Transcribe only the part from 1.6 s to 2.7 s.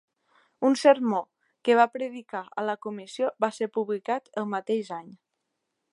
que va predicar a